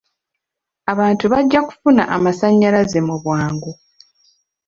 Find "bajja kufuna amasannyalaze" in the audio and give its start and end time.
1.31-2.99